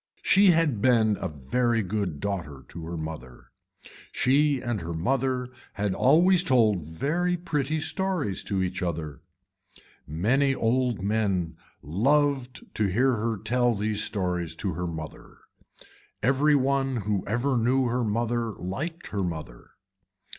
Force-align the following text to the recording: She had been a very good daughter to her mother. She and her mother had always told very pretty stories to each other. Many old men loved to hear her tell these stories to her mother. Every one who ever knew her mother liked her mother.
She 0.23 0.47
had 0.47 0.81
been 0.81 1.15
a 1.21 1.27
very 1.27 1.83
good 1.83 2.19
daughter 2.19 2.63
to 2.69 2.85
her 2.87 2.97
mother. 2.97 3.51
She 4.11 4.59
and 4.59 4.81
her 4.81 4.95
mother 4.95 5.49
had 5.73 5.93
always 5.93 6.41
told 6.41 6.83
very 6.83 7.37
pretty 7.37 7.79
stories 7.79 8.43
to 8.45 8.63
each 8.63 8.81
other. 8.81 9.21
Many 10.07 10.55
old 10.55 11.03
men 11.03 11.55
loved 11.83 12.65
to 12.73 12.87
hear 12.87 13.13
her 13.15 13.37
tell 13.37 13.75
these 13.75 14.03
stories 14.03 14.55
to 14.55 14.73
her 14.73 14.87
mother. 14.87 15.37
Every 16.23 16.55
one 16.55 16.95
who 17.05 17.23
ever 17.27 17.55
knew 17.55 17.85
her 17.85 18.03
mother 18.03 18.53
liked 18.55 19.09
her 19.09 19.21
mother. 19.21 19.69